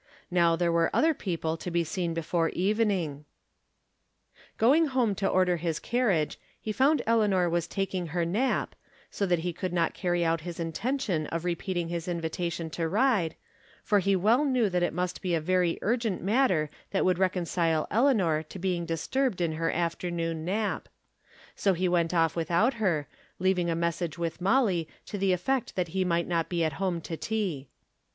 [0.31, 3.25] Now there were other people to be seen before evening.
[4.57, 4.89] From Different^ Standpoints.
[4.89, 8.73] 211 Going home to order his carriage, he found Eleanor was taking Iier nap,
[9.11, 13.35] so that lie could not cwcTj out his intention of repeating his invitation to ride,
[13.83, 17.85] for he well knew that it must be a very urgent matter that would reconcile
[17.91, 20.89] Eleanor to being disturbed in her afternoon nap.
[21.55, 23.07] So he went off without her,
[23.37, 27.01] leaving a message with Mollie to the effect that he might not be at home
[27.01, 27.67] to tea.